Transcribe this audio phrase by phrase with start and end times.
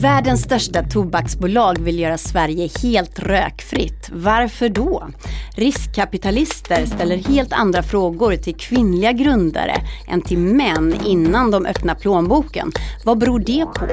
[0.00, 4.10] Världens största tobaksbolag vill göra Sverige helt rökfritt.
[4.12, 5.08] Varför då?
[5.56, 9.76] Riskkapitalister ställer helt andra frågor till kvinnliga grundare
[10.08, 12.72] än till män innan de öppnar plånboken.
[13.04, 13.86] Vad beror det på?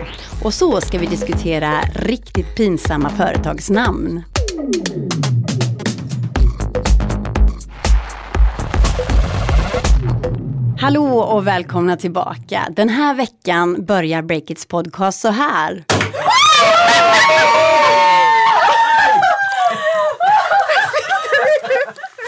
[0.44, 4.24] Och så ska vi diskutera riktigt pinsamma företagsnamn.
[10.80, 12.68] Hallå och välkomna tillbaka.
[12.72, 15.97] Den här veckan börjar Breakits podcast så här.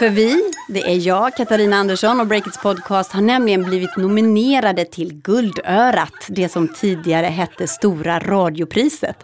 [0.00, 5.14] För vi, det är jag, Katarina Andersson och Breakits podcast har nämligen blivit nominerade till
[5.14, 9.16] Guldörat, det som tidigare hette Stora radiopriset.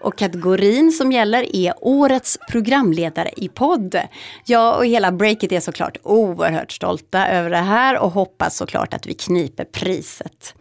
[0.00, 4.00] Och kategorin som gäller är Årets programledare i podd.
[4.44, 9.06] Jag och hela Breakit är såklart oerhört stolta över det här och hoppas såklart att
[9.06, 10.54] vi kniper priset.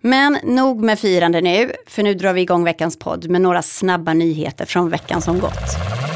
[0.00, 4.14] Men nog med firande nu, för nu drar vi igång veckans podd med några snabba
[4.14, 6.07] nyheter från veckan som gått.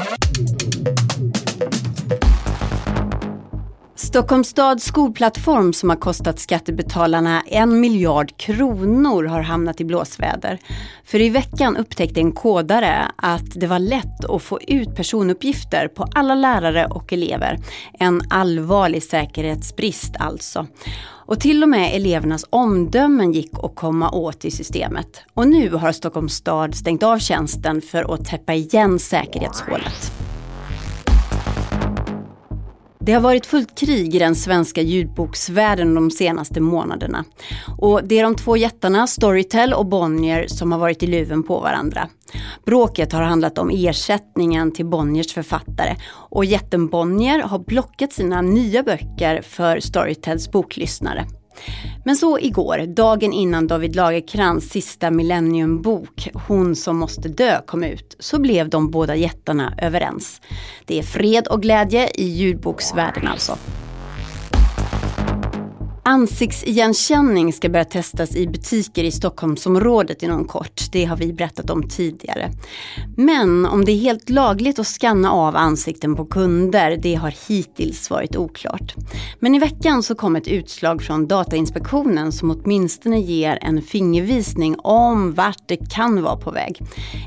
[4.13, 10.59] Stockholms stads skolplattform som har kostat skattebetalarna en miljard kronor har hamnat i blåsväder.
[11.05, 16.07] För i veckan upptäckte en kodare att det var lätt att få ut personuppgifter på
[16.15, 17.59] alla lärare och elever.
[17.99, 20.67] En allvarlig säkerhetsbrist alltså.
[21.05, 25.23] Och till och med elevernas omdömen gick att komma åt i systemet.
[25.33, 30.22] Och nu har Stockholms stad stängt av tjänsten för att täppa igen säkerhetshålet.
[33.05, 37.25] Det har varit fullt krig i den svenska ljudboksvärlden de senaste månaderna.
[37.77, 41.59] Och det är de två jättarna Storytel och Bonnier som har varit i luven på
[41.59, 42.09] varandra.
[42.65, 48.83] Bråket har handlat om ersättningen till Bonniers författare och jätten Bonnier har blockat sina nya
[48.83, 51.25] böcker för Storytels boklyssnare.
[52.05, 58.15] Men så igår, dagen innan David Lagerkrans sista Millenniumbok, Hon som måste dö, kom ut,
[58.19, 60.41] så blev de båda jättarna överens.
[60.85, 63.57] Det är fred och glädje i ljudboksvärlden alltså.
[66.05, 70.81] Ansiktsigenkänning ska börja testas i butiker i Stockholmsområdet inom kort.
[70.91, 72.51] Det har vi berättat om tidigare.
[73.17, 78.09] Men om det är helt lagligt att skanna av ansikten på kunder, det har hittills
[78.09, 78.95] varit oklart.
[79.39, 85.33] Men i veckan så kom ett utslag från Datainspektionen som åtminstone ger en fingervisning om
[85.33, 86.79] vart det kan vara på väg.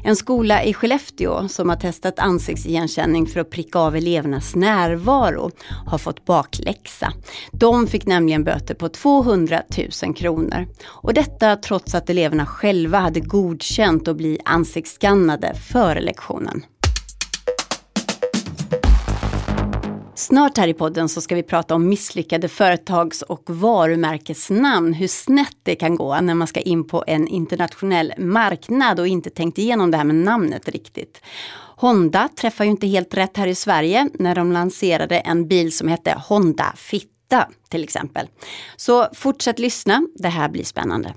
[0.04, 5.50] En skola i Skellefteå som har testat ansiktsigenkänning för att pricka av elevernas närvaro
[5.86, 7.12] har fått bakläxa.
[7.52, 9.62] De fick nämligen böter böter på 200
[10.02, 10.66] 000 kronor.
[10.86, 16.64] Och detta trots att eleverna själva hade godkänt att bli ansiktsskannade före lektionen.
[20.14, 24.92] Snart här i podden så ska vi prata om misslyckade företags och varumärkesnamn.
[24.92, 29.30] Hur snett det kan gå när man ska in på en internationell marknad och inte
[29.30, 31.20] tänkt igenom det här med namnet riktigt.
[31.76, 35.88] Honda träffar ju inte helt rätt här i Sverige när de lanserade en bil som
[35.88, 37.15] hette Honda Fit
[37.68, 38.28] till exempel.
[38.76, 41.14] Så fortsätt lyssna, det här blir spännande.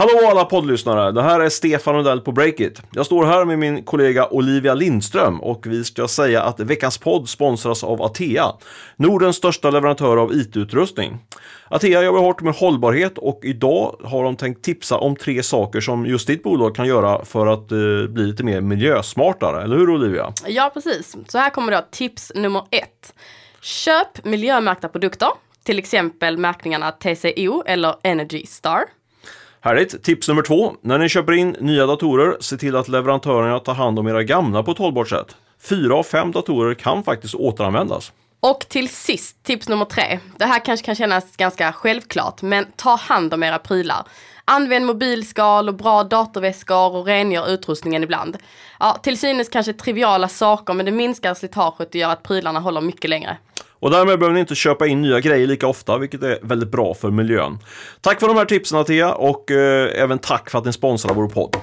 [0.00, 1.12] Hallå alla poddlyssnare!
[1.12, 2.82] Det här är Stefan Rundell på Breakit.
[2.90, 7.28] Jag står här med min kollega Olivia Lindström och vi ska säga att veckans podd
[7.28, 8.52] sponsras av Atea,
[8.96, 11.18] Nordens största leverantör av IT-utrustning.
[11.68, 16.06] Atea jobbar hårt med hållbarhet och idag har de tänkt tipsa om tre saker som
[16.06, 17.78] just ditt bolag kan göra för att eh,
[18.08, 19.62] bli lite mer miljösmartare.
[19.62, 20.32] Eller hur Olivia?
[20.46, 21.16] Ja, precis.
[21.28, 23.14] Så här kommer då tips nummer ett.
[23.60, 25.28] Köp miljömärkta produkter,
[25.62, 28.80] till exempel märkningarna TCO eller Energy Star.
[29.62, 30.02] Härligt!
[30.02, 30.74] Tips nummer två.
[30.80, 34.62] När ni köper in nya datorer, se till att leverantörerna tar hand om era gamla
[34.62, 35.36] på ett hållbart sätt.
[35.62, 38.12] Fyra av fem datorer kan faktiskt återanvändas.
[38.40, 40.18] Och till sist, tips nummer tre.
[40.38, 44.06] Det här kanske kan kännas ganska självklart, men ta hand om era prylar.
[44.52, 48.38] Använd mobilskal och bra datorväskor och rengör utrustningen ibland.
[48.78, 52.80] Ja, till synes kanske triviala saker, men det minskar slitaget och gör att prylarna håller
[52.80, 53.36] mycket längre.
[53.70, 56.94] Och därmed behöver ni inte köpa in nya grejer lika ofta, vilket är väldigt bra
[56.94, 57.58] för miljön.
[58.00, 61.28] Tack för de här tipsen Atea och eh, även tack för att ni sponsrar vår
[61.28, 61.56] podd.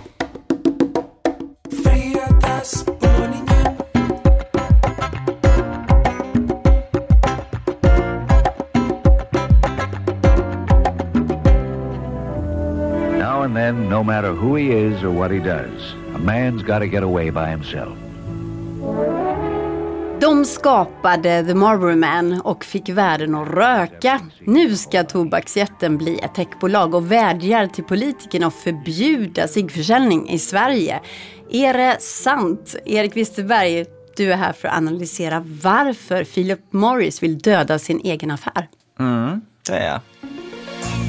[13.68, 17.04] Then, no matter who he is or what he does, a man's got to get
[17.04, 17.98] away by himself.
[20.19, 24.22] De skapade The Marlboro Man och fick världen att röka.
[24.40, 31.00] Nu ska tobaksjätten bli ett techbolag och vädjar till politikerna att förbjuda ciggförsäljning i Sverige.
[31.50, 32.75] Är det sant?
[32.86, 33.86] Erik Wisterberg,
[34.18, 38.68] du är här för att analysera varför Philip Morris vill döda sin egen affär.
[39.00, 40.02] Mm, det är jag.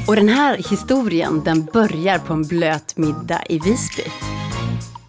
[0.09, 4.03] Och den här historien den börjar på en blöt middag i Visby.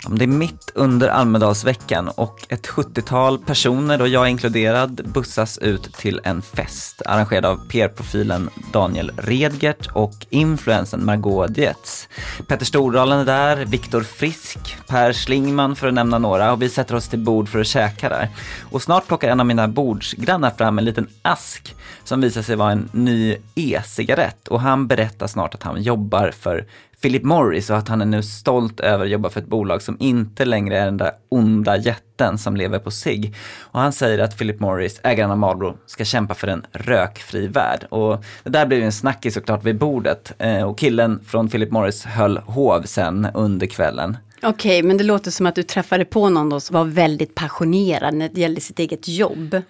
[0.09, 6.21] Det är mitt under Almedalsveckan och ett 70-tal personer, då jag inkluderad, bussas ut till
[6.25, 12.09] en fest arrangerad av PR-profilen Daniel Redgert och influensen Margot Dietz.
[12.47, 16.95] Petter Stordalen är där, Viktor Frisk, Per Schlingman för att nämna några och vi sätter
[16.95, 18.29] oss till bord för att käka där.
[18.71, 22.73] Och snart plockar en av mina bordsgrannar fram en liten ask som visar sig vara
[22.73, 26.67] en ny e-cigarett och han berättar snart att han jobbar för
[27.01, 29.97] Philip Morris och att han är nu stolt över att jobba för ett bolag som
[30.01, 33.35] inte längre är den där onda jätten som lever på sig.
[33.61, 37.87] Och han säger att Philip Morris, ägaren av Marlboro, ska kämpa för en rökfri värld.
[37.91, 42.05] Och det där blev en snackis såklart vid bordet eh, och killen från Philip Morris
[42.05, 44.17] höll hov sen under kvällen.
[44.43, 48.29] Okej, men det låter som att du träffade på någon som var väldigt passionerad när
[48.29, 49.63] det gällde sitt eget jobb.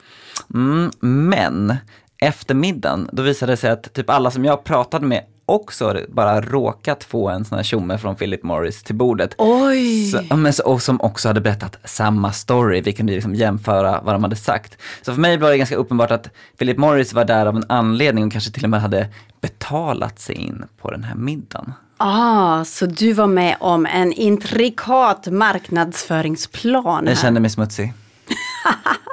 [0.54, 1.76] Mm, men
[2.20, 6.40] efter middagen, då visade det sig att typ alla som jag pratade med också bara
[6.40, 9.34] råkat få en sån här tjomme från Philip Morris till bordet.
[9.38, 10.10] Oj!
[10.52, 12.80] Så, och som också hade berättat samma story.
[12.80, 14.78] Vi kunde liksom jämföra vad de hade sagt.
[15.02, 18.24] Så för mig var det ganska uppenbart att Philip Morris var där av en anledning
[18.26, 19.08] och kanske till och med hade
[19.40, 21.72] betalat sig in på den här middagen.
[21.96, 27.22] Ah, så du var med om en intrikat marknadsföringsplan Jag här.
[27.22, 27.92] kände mig smutsig.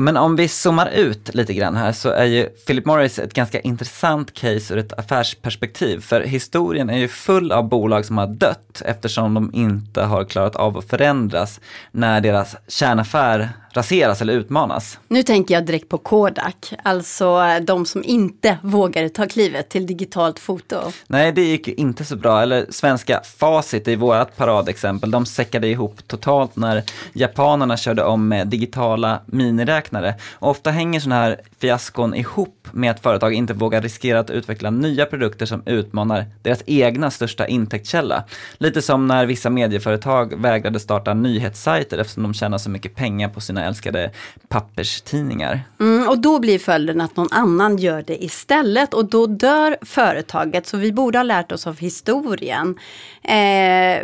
[0.00, 3.60] Men om vi zoomar ut lite grann här så är ju Philip Morris ett ganska
[3.60, 6.00] intressant case ur ett affärsperspektiv.
[6.00, 10.56] För historien är ju full av bolag som har dött eftersom de inte har klarat
[10.56, 11.60] av att förändras
[11.90, 14.98] när deras kärnaffär raseras eller utmanas.
[15.08, 20.38] Nu tänker jag direkt på Kodak, alltså de som inte vågade ta klivet till digitalt
[20.38, 20.76] foto.
[21.06, 22.42] Nej, det gick inte så bra.
[22.42, 26.82] Eller svenska Facit i vårat paradexempel, de säckade ihop totalt när
[27.12, 30.14] japanerna körde om med digitala miniräknare.
[30.32, 34.70] Och ofta hänger sådana här fiaskon ihop med att företag inte vågar riskera att utveckla
[34.70, 38.24] nya produkter som utmanar deras egna största intäktskälla.
[38.58, 43.40] Lite som när vissa medieföretag vägrade starta nyhetssajter eftersom de tjänar så mycket pengar på
[43.40, 44.10] sina älskade
[44.48, 45.60] papperstidningar.
[45.80, 50.66] Mm, och då blir följden att någon annan gör det istället och då dör företaget.
[50.66, 52.78] Så vi borde ha lärt oss av historien.
[53.22, 53.30] Eh,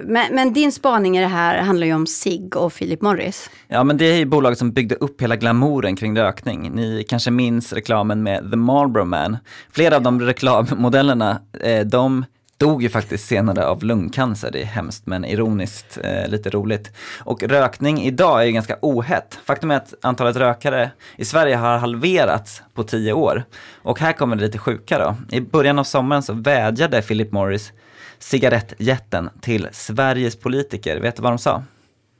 [0.04, 3.50] men, men din spaning i det här handlar ju om SIG och Philip Morris.
[3.68, 6.70] Ja men det är ju bolaget som byggde upp hela glamouren kring rökning.
[6.74, 9.36] Ni kanske minns reklamen med The Marlboro Man.
[9.70, 12.24] Flera av de reklammodellerna, eh, de
[12.58, 14.50] dog ju faktiskt senare av lungcancer.
[14.50, 16.92] Det är hemskt men ironiskt eh, lite roligt.
[17.18, 19.38] Och rökning idag är ju ganska ohett.
[19.44, 23.44] Faktum är att antalet rökare i Sverige har halverats på tio år.
[23.82, 25.36] Och här kommer det lite sjuka då.
[25.36, 27.72] I början av sommaren så vädjade Philip Morris
[28.18, 31.00] cigarettjätten till Sveriges politiker.
[31.00, 31.62] Vet du vad de sa?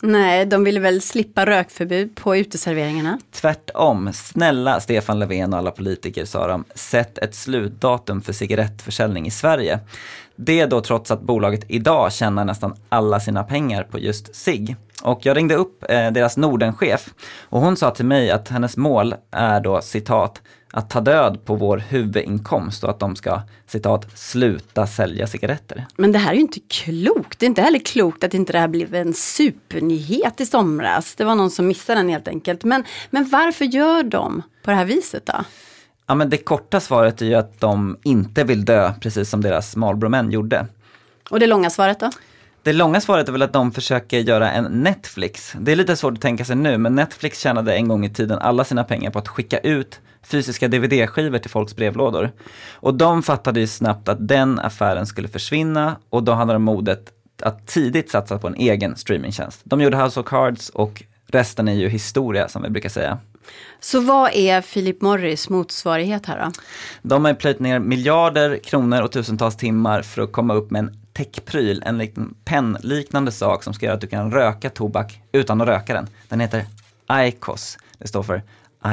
[0.03, 3.19] Nej, de ville väl slippa rökförbud på uteserveringarna.
[3.31, 9.31] Tvärtom, snälla Stefan Löfven och alla politiker sa de, sätt ett slutdatum för cigarettförsäljning i
[9.31, 9.81] Sverige.
[10.37, 14.77] Det då trots att bolaget idag tjänar nästan alla sina pengar på just sig.
[15.03, 19.15] Och jag ringde upp eh, deras Nordenchef och hon sa till mig att hennes mål
[19.31, 20.43] är då citat
[20.73, 25.87] att ta död på vår huvudinkomst och att de ska citat sluta sälja cigaretter.
[25.97, 27.39] Men det här är ju inte klokt.
[27.39, 31.15] Det är inte heller klokt att inte det här blev en supernyhet i somras.
[31.15, 32.65] Det var någon som missade den helt enkelt.
[32.65, 35.45] Men, men varför gör de på det här viset då?
[36.07, 39.77] Ja men det korta svaret är ju att de inte vill dö precis som deras
[39.77, 40.67] Marlboro-män gjorde.
[41.31, 42.11] Och det långa svaret då?
[42.63, 45.53] Det långa svaret är väl att de försöker göra en Netflix.
[45.61, 48.39] Det är lite svårt att tänka sig nu, men Netflix tjänade en gång i tiden
[48.39, 52.31] alla sina pengar på att skicka ut fysiska DVD-skivor till folks brevlådor.
[52.73, 57.13] Och de fattade ju snabbt att den affären skulle försvinna och då hade de modet
[57.43, 59.61] att tidigt satsa på en egen streamingtjänst.
[59.65, 63.19] De gjorde House of Cards och resten är ju historia som vi brukar säga.
[63.81, 66.53] Så vad är Philip Morris motsvarighet här då?
[67.03, 71.01] De har plöjt ner miljarder kronor och tusentals timmar för att komma upp med en
[71.13, 75.69] techpryl, en liten pennliknande sak som ska göra att du kan röka tobak utan att
[75.69, 76.09] röka den.
[76.29, 76.65] Den heter
[77.11, 77.79] IQOS.
[77.99, 78.43] Det står för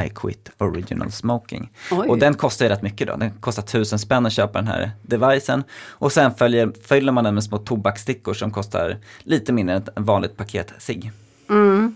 [0.05, 1.71] I quit original smoking.
[1.91, 2.07] Oj.
[2.09, 3.15] Och den kostar ju rätt mycket då.
[3.15, 5.63] Den kostar tusen spänn att köpa den här devicen.
[5.87, 9.89] Och sen följer, fyller man den med små tobaksstickor som kostar lite mindre än ett
[9.95, 11.11] vanligt paket cigg.
[11.49, 11.95] Mm.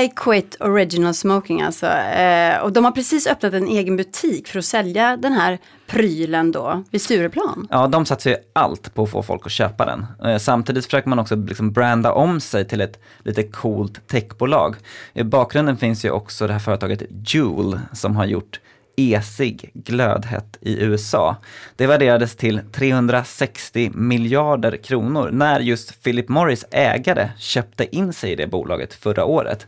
[0.00, 1.86] I quit original smoking alltså.
[1.86, 6.52] Eh, och de har precis öppnat en egen butik för att sälja den här prylen
[6.52, 7.68] då vid Stureplan.
[7.70, 10.06] Ja, de satsar ju allt på att få folk att köpa den.
[10.24, 14.76] Eh, Samtidigt försöker man också liksom branda om sig till ett lite coolt techbolag.
[15.12, 18.60] I bakgrunden finns ju också det här företaget Juul som har gjort
[18.98, 21.36] e-cigg glödhett i USA.
[21.76, 28.36] Det värderades till 360 miljarder kronor när just Philip Morris ägare köpte in sig i
[28.36, 29.66] det bolaget förra året.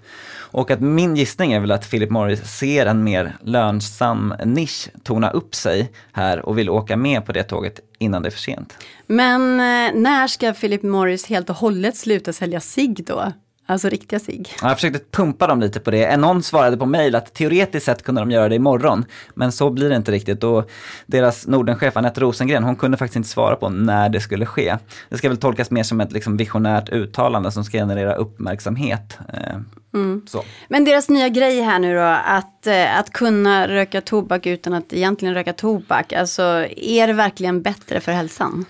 [0.53, 5.31] Och att min gissning är väl att Philip Morris ser en mer lönsam nisch tona
[5.31, 8.79] upp sig här och vill åka med på det tåget innan det är för sent.
[9.07, 13.33] Men eh, när ska Philip Morris helt och hållet sluta sälja cigg då?
[13.71, 14.49] Alltså riktiga cigg.
[14.63, 16.17] Jag försökte pumpa dem lite på det.
[16.17, 19.05] Någon svarade på mail att teoretiskt sett kunde de göra det imorgon.
[19.35, 20.45] Men så blir det inte riktigt.
[20.45, 20.71] Och
[21.07, 24.77] deras Nordenchef Anette Rosengren, hon kunde faktiskt inte svara på när det skulle ske.
[25.09, 29.19] Det ska väl tolkas mer som ett liksom visionärt uttalande som ska generera uppmärksamhet.
[29.33, 29.57] Eh,
[29.95, 30.23] Mm.
[30.69, 34.93] Men deras nya grej här nu då, att, eh, att kunna röka tobak utan att
[34.93, 36.13] egentligen röka tobak.
[36.13, 36.43] Alltså,
[36.77, 38.65] är det verkligen bättre för hälsan?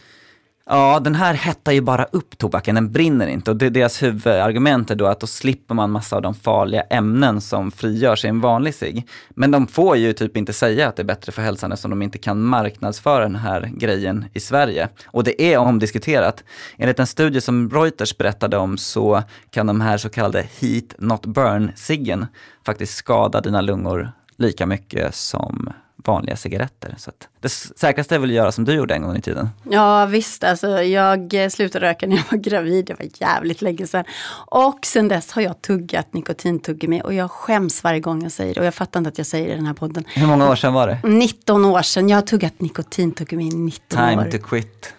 [0.72, 3.50] Ja, den här hettar ju bara upp tobaken, den brinner inte.
[3.50, 7.40] Och det deras huvudargument är då att då slipper man massa av de farliga ämnen
[7.40, 9.08] som frigörs i en vanlig cigg.
[9.30, 12.02] Men de får ju typ inte säga att det är bättre för hälsan eftersom de
[12.02, 14.88] inte kan marknadsföra den här grejen i Sverige.
[15.06, 16.44] Och det är omdiskuterat.
[16.76, 21.26] Enligt en studie som Reuters berättade om så kan de här så kallade heat not
[21.26, 22.26] burn-ciggen
[22.66, 25.72] faktiskt skada dina lungor lika mycket som
[26.04, 26.94] vanliga cigaretter.
[26.98, 29.48] Så det säkraste är väl att göra som du gjorde en gång i tiden.
[29.70, 34.04] Ja visst, alltså, jag slutade röka när jag var gravid, det var jävligt länge sedan.
[34.46, 38.60] Och sen dess har jag tuggat nikotintuggummi och jag skäms varje gång jag säger det.
[38.60, 40.04] Och jag fattar inte att jag säger det i den här podden.
[40.14, 40.98] Hur många år sedan var det?
[41.08, 44.24] 19 år sedan, jag har tuggat nikotintuggummi i 19 Time år.
[44.24, 44.94] Time to quit.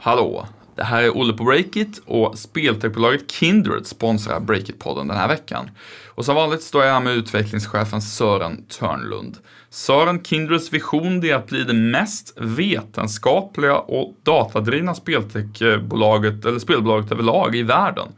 [0.00, 0.46] Hallå!
[0.80, 5.70] Det här är Olle på Breakit och speltechbolaget Kindred sponsrar Breakit-podden den här veckan.
[6.08, 9.38] Och som vanligt står jag här med utvecklingschefen Sören Törnlund.
[9.70, 17.56] Sören, Kindreds vision är att bli det mest vetenskapliga och datadrivna speltechbolaget, eller spelbolaget överlag
[17.56, 18.08] i världen.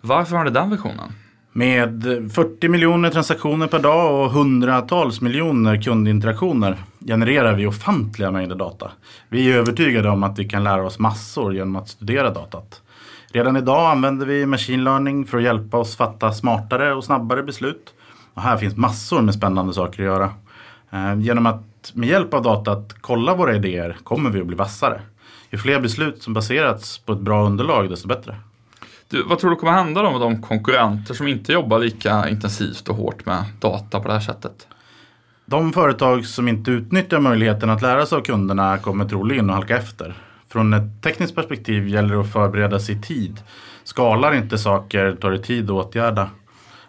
[0.00, 1.12] Varför har ni den visionen?
[1.52, 2.02] Med
[2.34, 8.90] 40 miljoner transaktioner per dag och hundratals miljoner kundinteraktioner genererar vi ofantliga mängder data.
[9.28, 12.82] Vi är övertygade om att vi kan lära oss massor genom att studera datat.
[13.32, 17.94] Redan idag använder vi machine learning för att hjälpa oss fatta smartare och snabbare beslut.
[18.34, 20.30] Och här finns massor med spännande saker att göra.
[20.90, 25.00] Eh, genom att med hjälp av datat kolla våra idéer kommer vi att bli vassare.
[25.50, 28.36] Ju fler beslut som baserats på ett bra underlag desto bättre.
[29.08, 32.88] Du, vad tror du kommer hända då med de konkurrenter som inte jobbar lika intensivt
[32.88, 34.66] och hårt med data på det här sättet?
[35.46, 39.76] De företag som inte utnyttjar möjligheten att lära sig av kunderna kommer troligen att halka
[39.76, 40.14] efter.
[40.48, 43.40] Från ett tekniskt perspektiv gäller det att förbereda sig i tid.
[43.84, 46.30] Skalar inte saker tar det tid att åtgärda.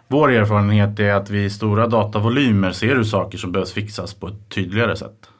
[0.08, 4.26] Vår erfarenhet är att vi i stora datavolymer ser hur saker som behövs fixas på
[4.26, 5.30] ett tydligare sätt.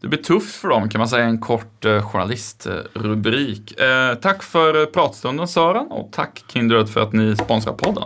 [0.00, 3.80] Det blir tufft för dem kan man säga, en kort eh, journalistrubrik.
[3.80, 8.04] Eh, tack för eh, pratstunden Sören och tack Kindred för att ni sponsrar podden.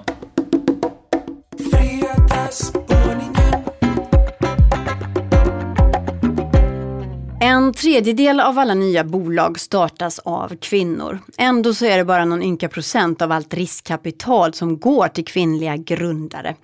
[7.95, 11.19] Tredjedel av alla nya bolag startas av kvinnor.
[11.39, 15.77] Ändå så är det bara någon ynka procent av allt riskkapital som går till kvinnliga
[15.77, 16.55] grundare.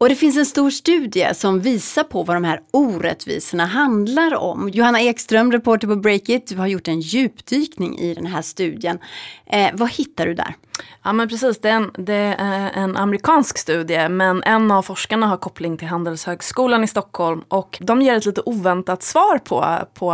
[0.00, 4.68] Och det finns en stor studie som visar på vad de här orättvisorna handlar om.
[4.68, 8.98] Johanna Ekström, reporter på Breakit, du har gjort en djupdykning i den här studien.
[9.46, 10.54] Eh, vad hittar du där?
[11.02, 15.26] Ja men precis, det är, en, det är en amerikansk studie men en av forskarna
[15.26, 20.12] har koppling till Handelshögskolan i Stockholm och de ger ett lite oväntat svar på, på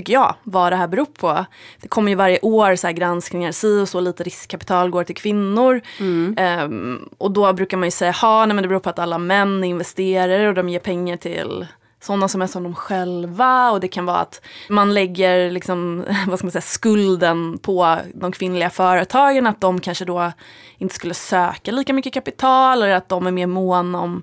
[0.00, 1.44] tycker jag, vad det här beror på.
[1.80, 5.80] Det kommer ju varje år så granskningar, si och så lite riskkapital går till kvinnor.
[5.98, 6.36] Mm.
[6.64, 9.64] Um, och då brukar man ju säga, nej men det beror på att alla män
[9.64, 11.66] investerar och de ger pengar till
[12.00, 16.38] sådana som är som de själva och det kan vara att man lägger liksom, vad
[16.38, 20.32] ska man säga, skulden på de kvinnliga företagen, att de kanske då
[20.78, 24.22] inte skulle söka lika mycket kapital eller att de är mer måna om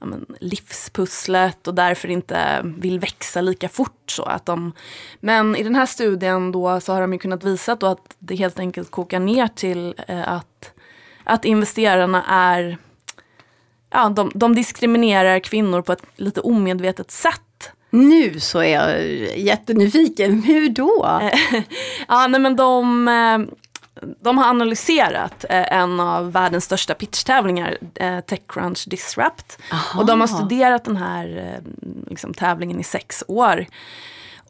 [0.00, 4.10] ja, men, livspusslet och därför inte vill växa lika fort.
[4.10, 4.72] Så att de,
[5.20, 8.36] men i den här studien då så har de ju kunnat visa då att det
[8.36, 10.72] helt enkelt kokar ner till eh, att,
[11.24, 12.78] att investerarna är
[13.90, 17.72] ja, de, de diskriminerar kvinnor på ett lite omedvetet sätt.
[17.90, 19.02] Nu så är jag
[19.38, 21.20] jättenyfiken, hur då?
[22.08, 23.54] ja, nej men de, eh,
[24.20, 29.58] de har analyserat eh, en av världens största pitchtävlingar, eh, Techcrunch Disrupt.
[29.72, 30.00] Aha.
[30.00, 31.58] Och de har studerat den här
[32.06, 33.66] liksom, tävlingen i sex år.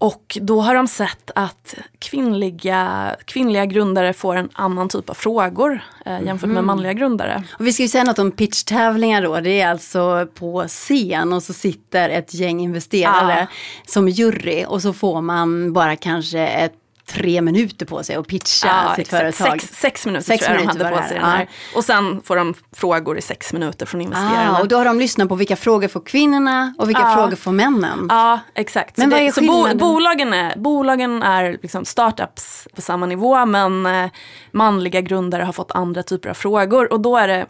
[0.00, 5.80] Och då har de sett att kvinnliga, kvinnliga grundare får en annan typ av frågor
[6.06, 6.66] eh, jämfört med mhm.
[6.66, 7.44] manliga grundare.
[7.58, 9.40] Och vi ska ju säga något om pitchtävlingar då.
[9.40, 13.54] Det är alltså på scen och så sitter ett gäng investerare ah.
[13.86, 16.79] som jury och så får man bara kanske ett
[17.14, 19.36] tre minuter på sig att pitcha sitt exakt.
[19.36, 19.60] företag.
[19.60, 21.16] Sex, sex minuter Sex tror jag minuter de hade på sig.
[21.18, 21.48] Den här.
[21.74, 24.56] Och sen får de frågor i sex minuter från investerarna.
[24.58, 27.14] Ah, och då har de lyssnat på vilka frågor får kvinnorna och vilka Ja.
[27.14, 28.06] frågor får männen.
[28.08, 28.96] Ja, exakt.
[28.96, 29.78] Men så vad är så bo, skillnaden?
[29.78, 34.10] bolagen är, bolagen är liksom startups på samma nivå men eh,
[34.52, 36.92] manliga grundare har fått andra typer av frågor.
[36.92, 37.46] Och då är det,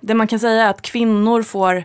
[0.00, 1.84] det man kan säga är att kvinnor får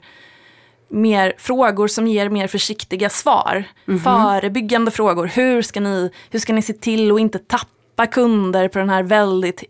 [0.90, 3.64] mer frågor som ger mer försiktiga svar.
[3.86, 4.00] Mhm.
[4.00, 5.28] Förebyggande frågor.
[5.28, 9.04] Hur ska, ni, hur ska ni se till att inte tappa kunder på den här
[9.04, 9.64] väldigt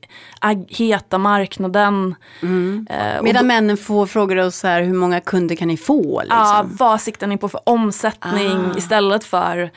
[0.69, 2.15] heta marknaden?
[2.89, 6.21] Eh, och Medan männen får frågor och så här, hur många kunder kan ni få?
[6.21, 6.37] Liksom.
[6.39, 8.77] Ja, vad siktar ni på för omsättning Ah.
[8.77, 9.69] istället för eh,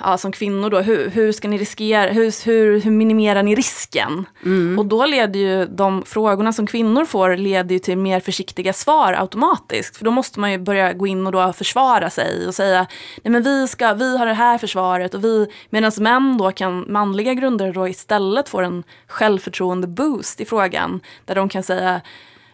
[0.00, 4.26] ja, som kvinnor då, hur, hur ska ni riskera, hur, hur, hur minimerar ni risken?
[4.44, 4.78] Mm.
[4.78, 9.12] Och då leder ju de frågorna som kvinnor får leder ju till mer försiktiga svar
[9.12, 9.96] automatiskt.
[9.96, 12.86] För då måste man ju börja gå in och då försvara sig och säga,
[13.22, 16.84] nej men vi, ska, vi har det här försvaret och vi, medan män då kan,
[16.92, 21.00] manliga grundare då istället får en självförtroende boost i frågan.
[21.24, 22.00] Där de kan säga,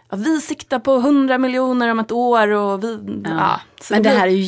[0.09, 3.61] ja, vi siktar på 100 miljoner om ett år och vi, ja.
[3.81, 4.43] så Men det här är ju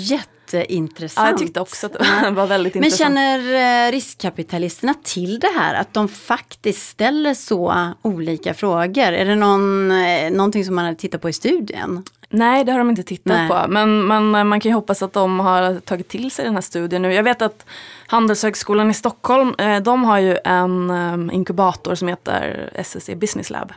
[0.53, 1.27] jätteintressant.
[1.27, 3.17] Ja, jag tyckte också att det var väldigt Men intressant.
[3.17, 5.75] känner eh, riskkapitalisterna till det här?
[5.75, 9.13] Att de faktiskt ställer så olika frågor?
[9.13, 12.05] Är det någon, eh, någonting som man har tittat på i studien?
[12.31, 13.49] Nej, det har de inte tittat Nej.
[13.49, 13.65] på.
[13.69, 16.61] Men, men eh, man kan ju hoppas att de har tagit till sig den här
[16.61, 17.13] studien nu.
[17.13, 17.67] Jag vet att
[18.07, 23.73] Handelshögskolan i Stockholm, eh, de har ju en inkubator som heter SSC Business Lab.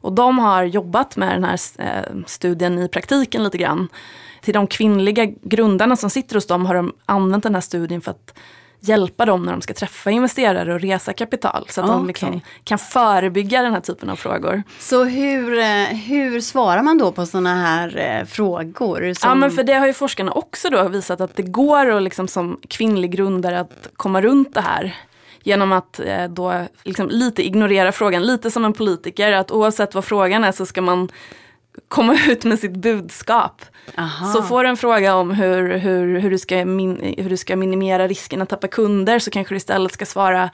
[0.00, 1.60] Och de har jobbat med den här
[2.26, 3.88] studien i praktiken lite grann.
[4.46, 8.10] Till de kvinnliga grundarna som sitter hos dem har de använt den här studien för
[8.10, 8.38] att
[8.80, 11.66] hjälpa dem när de ska träffa investerare och resa kapital.
[11.68, 12.06] Så att de Okej.
[12.06, 14.62] liksom kan förebygga den här typen av frågor.
[14.78, 19.14] Så hur, eh, hur svarar man då på sådana här eh, frågor?
[19.14, 19.28] Som...
[19.28, 22.28] Ja men för det har ju forskarna också då visat att det går att liksom
[22.28, 24.94] som kvinnlig grundare att komma runt det här.
[25.42, 29.32] Genom att eh, då liksom lite ignorera frågan, lite som en politiker.
[29.32, 31.08] Att oavsett vad frågan är så ska man
[31.88, 33.62] komma ut med sitt budskap.
[33.98, 34.32] Aha.
[34.32, 37.56] Så får du en fråga om hur, hur, hur, du ska min, hur du ska
[37.56, 40.50] minimera risken att tappa kunder så kanske du istället ska svara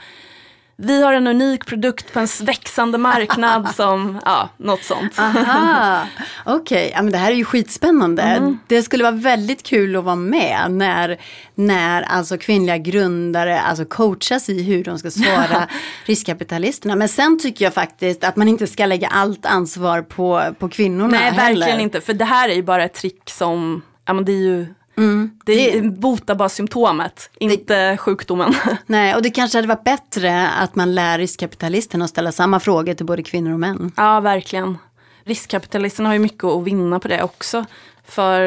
[0.84, 5.18] vi har en unik produkt på en växande marknad som, ja, något sånt.
[5.18, 6.06] Aha,
[6.44, 6.92] okej.
[6.94, 8.22] Ja, men det här är ju skitspännande.
[8.22, 8.58] Mm.
[8.66, 11.20] Det skulle vara väldigt kul att vara med när,
[11.54, 15.68] när alltså kvinnliga grundare alltså coachas i hur de ska svara
[16.04, 16.96] riskkapitalisterna.
[16.96, 21.18] Men sen tycker jag faktiskt att man inte ska lägga allt ansvar på, på kvinnorna
[21.18, 21.60] Nej, heller.
[21.60, 22.00] verkligen inte.
[22.00, 25.30] För det här är ju bara ett trick som, ja men det är ju, Mm.
[25.44, 28.54] det är, botar bara symptomet, inte sjukdomen.
[28.86, 32.94] Nej, och det kanske hade varit bättre att man lär riskkapitalisterna att ställa samma frågor
[32.94, 33.92] till både kvinnor och män.
[33.96, 34.78] ja, verkligen.
[35.24, 37.64] Riskkapitalisterna har ju mycket att vinna på det också.
[38.04, 38.40] För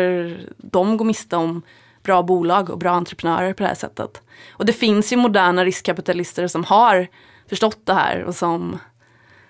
[0.57, 1.61] de går miste om
[2.03, 4.21] bra bolag och bra entreprenörer på det här sättet.
[4.51, 7.07] Och det finns ju moderna riskkapitalister som har
[7.49, 8.79] förstått det här och som,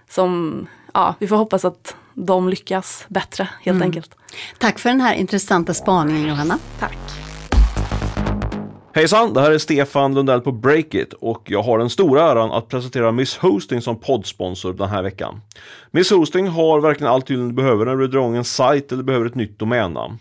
[0.09, 4.15] som ja, vi får hoppas att de lyckas bättre helt enkelt.
[4.59, 6.59] Tack för den här intressanta spaningen Johanna.
[6.79, 6.97] Tack.
[8.93, 12.67] Hejsan, det här är Stefan Lundell på Breakit och jag har den stora äran att
[12.67, 15.41] presentera Miss Hosting som poddsponsor den här veckan.
[15.91, 19.25] Miss Hosting har verkligen allt du behöver när du drar igång en sajt eller behöver
[19.25, 20.17] ett nytt domännamn.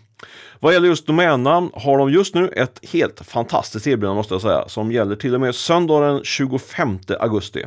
[0.59, 4.63] Vad gäller just domännamn har de just nu ett helt fantastiskt erbjudande måste jag säga
[4.67, 7.65] som gäller till och med söndagen den 25 augusti.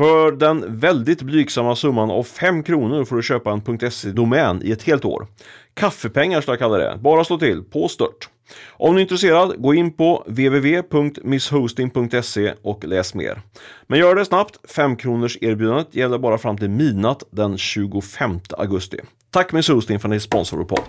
[0.00, 4.82] För den väldigt blygsamma summan av 5 kronor får du köpa en .se-domän i ett
[4.82, 5.26] helt år.
[5.74, 8.28] Kaffepengar ska jag kalla det, bara slå till på stört.
[8.70, 13.42] Om du är intresserad, gå in på www.misshosting.se och läs mer.
[13.86, 19.00] Men gör det snabbt, 5 kronors erbjudandet gäller bara fram till midnatt den 25 augusti.
[19.30, 20.84] Tack Miss Hosting för att ni sponsrar vår podd.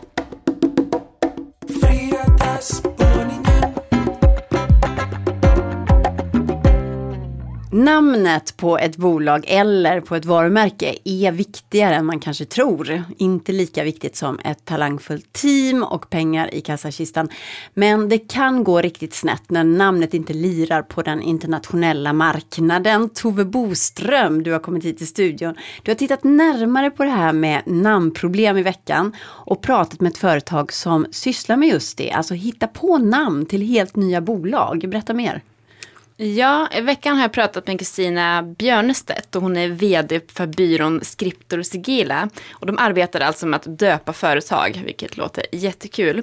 [7.81, 13.03] Namnet på ett bolag eller på ett varumärke är viktigare än man kanske tror.
[13.17, 17.29] Inte lika viktigt som ett talangfullt team och pengar i kassakistan.
[17.73, 23.09] Men det kan gå riktigt snett när namnet inte lirar på den internationella marknaden.
[23.09, 25.55] Tove Boström, du har kommit hit till studion.
[25.83, 30.17] Du har tittat närmare på det här med namnproblem i veckan och pratat med ett
[30.17, 34.89] företag som sysslar med just det, alltså hitta på namn till helt nya bolag.
[34.89, 35.41] Berätta mer.
[36.23, 41.01] Ja, i veckan har jag pratat med Kristina Björnestedt och hon är vd för byrån
[41.03, 42.29] Scriptor Sigila.
[42.51, 46.21] Och de arbetar alltså med att döpa företag, vilket låter jättekul.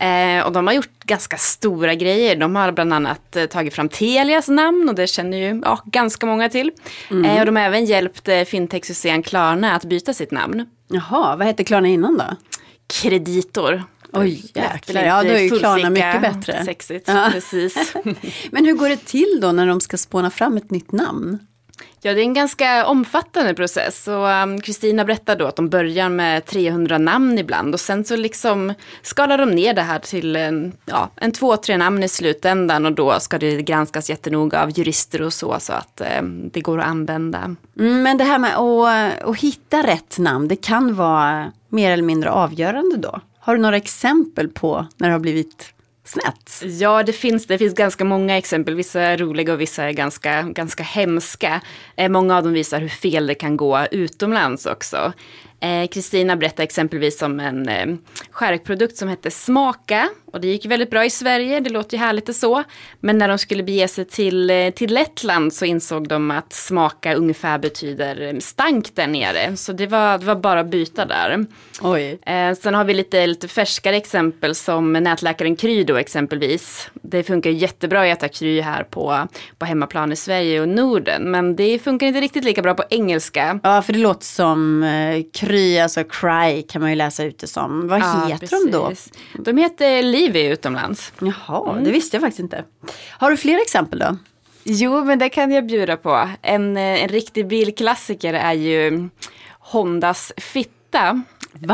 [0.00, 2.36] Eh, och de har gjort ganska stora grejer.
[2.36, 6.26] De har bland annat eh, tagit fram Telias namn och det känner ju ja, ganska
[6.26, 6.72] många till.
[7.10, 10.66] Eh, och de har även hjälpt eh, fintech-succén Klarna att byta sitt namn.
[10.88, 12.36] Jaha, vad hette Klarna innan då?
[12.86, 13.84] Kreditor.
[14.18, 16.64] Oj jäklar, ja då är ju Klarna mycket bättre.
[16.64, 17.28] Sexigt, Ja.
[17.32, 17.94] precis.
[18.50, 21.38] Men hur går det till då när de ska spåna fram ett nytt namn?
[22.00, 24.08] Ja, det är en ganska omfattande process.
[24.08, 28.16] Och um, Kristina berättade då att de börjar med 300 namn ibland och sen så
[28.16, 32.86] liksom skalar de ner det här till en, ja, en två, tre namn i slutändan
[32.86, 36.80] och då ska det granskas jättenoga av jurister och så, så att um, det går
[36.80, 37.38] att använda.
[37.78, 42.02] Mm, Men det här med att, att hitta rätt namn, det kan vara mer eller
[42.04, 43.20] mindre avgörande då.
[43.48, 46.62] Har du några exempel på när det har blivit snett?
[46.80, 48.74] Ja, det finns, det finns ganska många exempel.
[48.74, 51.60] Vissa är roliga och vissa är ganska, ganska hemska.
[51.96, 55.12] Eh, många av dem visar hur fel det kan gå utomlands också.
[55.60, 57.86] Eh, Kristina berättade exempelvis om en eh,
[58.30, 60.08] skärkprodukt som hette Smaka.
[60.32, 62.62] Och det gick väldigt bra i Sverige, det låter ju härligt och så.
[63.00, 67.14] Men när de skulle bege sig till, eh, till Lettland så insåg de att smaka
[67.14, 69.56] ungefär betyder eh, stank där nere.
[69.56, 71.46] Så det var, det var bara att byta där.
[71.82, 72.18] Oj.
[72.26, 76.90] Eh, sen har vi lite, lite färskare exempel som nätläkaren Kry då exempelvis.
[77.02, 81.30] Det funkar jättebra att äta Kry här på, på hemmaplan i Sverige och Norden.
[81.30, 83.60] Men det funkar inte riktigt lika bra på engelska.
[83.62, 87.46] Ja, för det låter som eh, kry, alltså cry kan man ju läsa ut det
[87.46, 87.88] som.
[87.88, 88.88] Vad Ja, heter de då?
[88.88, 89.12] precis.
[89.38, 91.12] De heter Livy utomlands.
[91.20, 92.64] Jaha, det visste jag faktiskt inte.
[93.10, 94.16] Har du fler exempel då?
[94.64, 96.28] Jo, men det kan jag bjuda på.
[96.42, 99.08] En, eh, en riktig bilklassiker är ju
[99.58, 101.22] Hondas Fitta.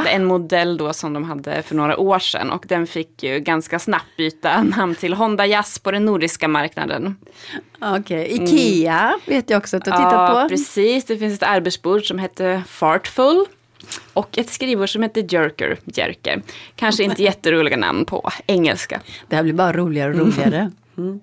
[0.07, 3.79] En modell då som de hade för några år sedan och den fick ju ganska
[3.79, 7.17] snabbt byta namn till Honda Jazz på den nordiska marknaden.
[7.81, 10.49] Okej, Ikea vet jag också att du har tittat ja, på.
[10.49, 11.05] precis.
[11.05, 13.45] Det finns ett arbetsbord som heter Fartful.
[14.13, 16.43] Och ett skrivbord som heter Jerker, Jerker.
[16.77, 19.01] Kanske inte jätteroliga namn på engelska.
[19.29, 20.71] Det här blir bara roligare och roligare.
[20.99, 21.21] Mm.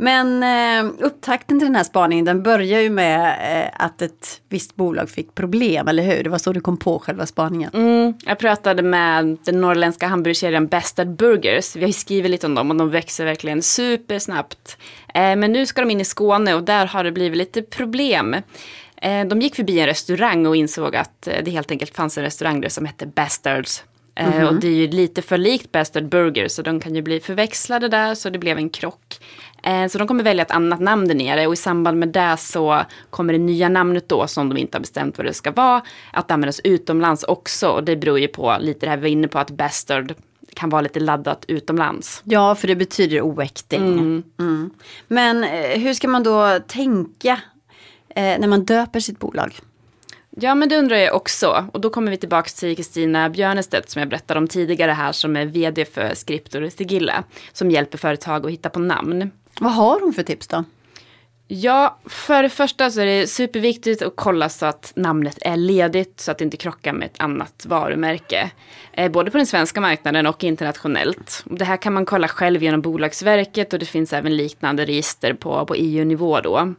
[0.00, 3.28] Men eh, upptakten till den här spaningen den börjar ju med
[3.64, 6.22] eh, att ett visst bolag fick problem, eller hur?
[6.24, 7.70] Det var så du kom på själva spaningen.
[7.74, 11.76] Mm, jag pratade med den norrländska hamburgerkedjan Bastard Burgers.
[11.76, 14.78] Vi har ju skrivit lite om dem och de växer verkligen supersnabbt.
[15.14, 18.36] Eh, men nu ska de in i Skåne och där har det blivit lite problem.
[19.02, 22.24] Eh, de gick förbi en restaurang och insåg att eh, det helt enkelt fanns en
[22.24, 23.84] restaurang där som hette Bastards.
[24.14, 27.20] Eh, Och det är ju lite för likt Bastard Burgers så de kan ju bli
[27.20, 29.18] förväxlade där så det blev en krock.
[29.90, 32.82] Så de kommer välja ett annat namn där nere och i samband med det så
[33.10, 35.82] kommer det nya namnet då som de inte har bestämt vad det ska vara
[36.12, 37.68] att användas utomlands också.
[37.68, 40.14] Och det beror ju på lite det här vi var inne på att Bastard
[40.54, 42.22] kan vara lite laddat utomlands.
[42.24, 43.98] Ja, för det betyder oäkting.
[44.38, 44.70] Mm.
[45.08, 47.40] Men eh, hur ska man då tänka
[48.14, 49.60] när man döper sitt bolag?
[50.40, 51.66] Ja, men det undrar jag också.
[51.72, 55.36] Och då kommer vi tillbaka till Kristina Björnestedt som jag berättade om tidigare här som
[55.36, 59.30] är vd för Scriptor Sigilla som hjälper företag att hitta på namn.
[59.60, 60.64] Vad har hon för tips då?
[61.50, 66.20] Ja, för det första så är det superviktigt att kolla så att namnet är ledigt
[66.20, 68.50] så att det inte krockar med ett annat varumärke.
[68.92, 71.44] Eh, både på den svenska marknaden och internationellt.
[71.44, 75.66] Det här kan man kolla själv genom Bolagsverket och det finns även liknande register på,
[75.66, 76.74] på EU-nivå då.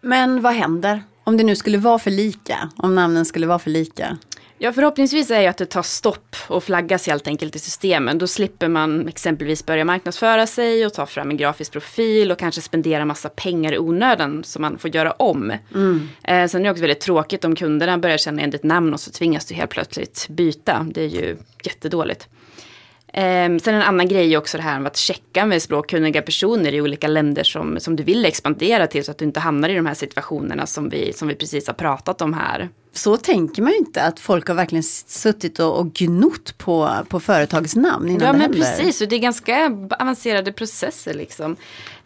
[0.00, 2.70] Men vad händer om det nu skulle vara för lika?
[2.76, 4.18] Om namnen skulle vara för lika?
[4.62, 8.18] Ja, förhoppningsvis är ju att det tar stopp och flaggas helt enkelt i systemen.
[8.18, 12.60] Då slipper man exempelvis börja marknadsföra sig och ta fram en grafisk profil och kanske
[12.60, 15.50] spendera massa pengar i onödan som man får göra om.
[15.50, 19.00] Eh, sen är det också väldigt tråkigt om kunderna börjar känna igen ditt namn och
[19.00, 20.86] så tvingas du helt plötsligt byta.
[20.90, 22.28] Det är ju jättedåligt.
[23.12, 26.74] Eh, sen en annan grej är också det här med att checka med språkkunniga personer
[26.74, 29.74] i olika länder som, som du vill expandera till så att du inte hamnar i
[29.74, 32.68] de här situationerna som vi, som vi precis har pratat om här.
[32.92, 37.20] Så tänker man ju inte att folk har verkligen suttit och, och gnott på, på
[37.20, 38.58] företagets namn innan Ja det men händer.
[38.58, 41.56] precis, och det är ganska avancerade processer liksom.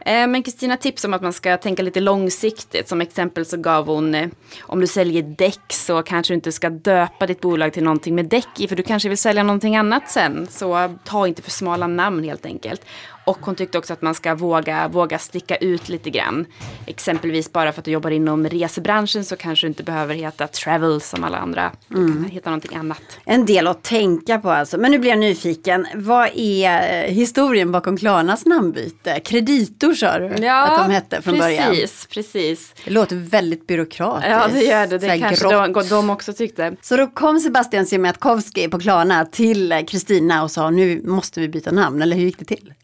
[0.05, 2.89] Eh, men Kristina tips om att man ska tänka lite långsiktigt.
[2.89, 4.29] Som exempel så gav hon, eh,
[4.63, 8.27] om du säljer däck så kanske du inte ska döpa ditt bolag till någonting med
[8.27, 10.47] däck i, för du kanske vill sälja någonting annat sen.
[10.51, 12.83] Så ta inte för smala namn helt enkelt.
[13.25, 16.47] Och hon tyckte också att man ska våga, våga sticka ut lite grann.
[16.87, 21.01] Exempelvis bara för att du jobbar inom resebranschen så kanske du inte behöver heta travel
[21.01, 21.73] som alla andra.
[21.89, 23.03] Du kan heta någonting annat.
[23.25, 24.79] En del att tänka på alltså.
[24.79, 25.87] Men nu blir jag nyfiken.
[25.95, 29.21] Vad är eh, historien bakom Klarnas namnbyte?
[29.21, 31.71] Kreditor sa du att de hette från början.
[31.71, 32.75] precis, precis.
[32.85, 34.31] Det låter väldigt byråkratiskt.
[34.31, 34.99] Ja, det gör det.
[34.99, 35.75] Det kanske grått.
[35.75, 36.77] de, de också tyckte.
[36.81, 41.71] Så då kom Sebastian Siemiatkowski på Klarna till Kristina och sa nu måste vi byta
[41.71, 42.75] namn, eller hur gick det till?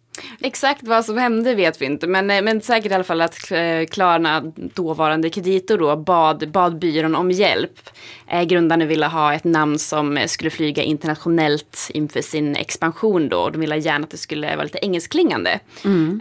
[0.41, 3.51] Exakt vad som hände vet vi inte, men, eh, men säkert i alla fall att
[3.53, 7.91] eh, Klarna, dåvarande kreditor då, bad, bad byrån om hjälp.
[8.29, 13.39] Eh, grundarna ville ha ett namn som skulle flyga internationellt inför sin expansion då.
[13.41, 15.51] och De ville gärna att det skulle vara lite engelskklingande.
[15.51, 15.61] Eh,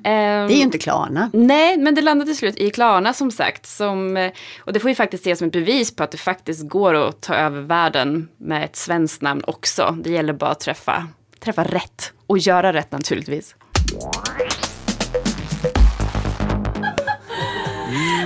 [0.04, 1.30] Det är ju inte Klarna.
[1.34, 3.66] Nej, men det landade till slut i Klarna som sagt.
[3.66, 6.94] Som, och det får ju faktiskt ses som ett bevis på att det faktiskt går
[6.94, 9.98] att ta över världen med ett svenskt namn också.
[10.04, 11.08] Det gäller bara att träffa,
[11.40, 13.56] träffa rätt och göra rätt naturligtvis.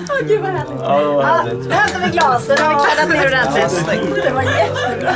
[0.09, 0.79] Åh gud vad härligt.
[0.81, 2.55] Ja, nu hämtar vi glasen.
[2.59, 4.23] Nu har vi kladdat ner ordentligt.
[4.23, 5.13] Det var jättebra.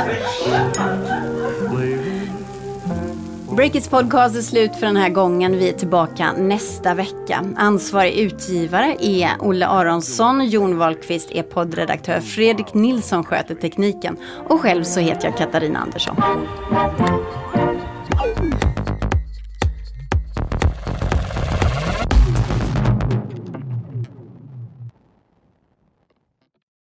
[3.56, 5.52] Breakits podcast är slut för den här gången.
[5.58, 7.44] Vi är tillbaka nästa vecka.
[7.56, 10.46] Ansvarig utgivare är Olle Aronsson.
[10.46, 12.20] Jon Wahlqvist är poddredaktör.
[12.20, 14.16] Fredrik Nilsson sköter tekniken.
[14.48, 16.16] Och själv så heter jag Katarina Andersson.